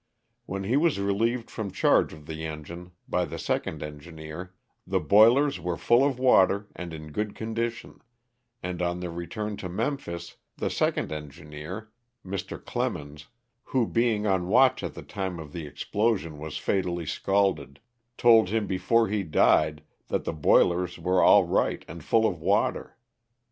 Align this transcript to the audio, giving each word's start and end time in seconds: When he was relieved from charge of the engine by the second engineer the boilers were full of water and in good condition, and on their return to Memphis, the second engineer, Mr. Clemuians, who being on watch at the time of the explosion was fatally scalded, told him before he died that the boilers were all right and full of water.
When 0.47 0.63
he 0.63 0.77
was 0.77 0.99
relieved 0.99 1.51
from 1.51 1.69
charge 1.69 2.11
of 2.11 2.25
the 2.25 2.43
engine 2.43 2.93
by 3.07 3.23
the 3.23 3.37
second 3.37 3.83
engineer 3.83 4.51
the 4.87 4.99
boilers 4.99 5.59
were 5.59 5.77
full 5.77 6.03
of 6.03 6.17
water 6.17 6.65
and 6.75 6.91
in 6.91 7.11
good 7.11 7.35
condition, 7.35 8.01
and 8.63 8.81
on 8.81 8.99
their 8.99 9.11
return 9.11 9.57
to 9.57 9.69
Memphis, 9.69 10.37
the 10.57 10.71
second 10.71 11.11
engineer, 11.11 11.91
Mr. 12.25 12.57
Clemuians, 12.59 13.27
who 13.65 13.85
being 13.85 14.25
on 14.25 14.47
watch 14.47 14.81
at 14.81 14.95
the 14.95 15.03
time 15.03 15.37
of 15.37 15.53
the 15.53 15.67
explosion 15.67 16.39
was 16.39 16.57
fatally 16.57 17.05
scalded, 17.05 17.79
told 18.17 18.49
him 18.49 18.65
before 18.65 19.07
he 19.07 19.21
died 19.21 19.83
that 20.07 20.23
the 20.23 20.33
boilers 20.33 20.97
were 20.97 21.21
all 21.21 21.43
right 21.45 21.85
and 21.87 22.03
full 22.03 22.25
of 22.25 22.41
water. 22.41 22.97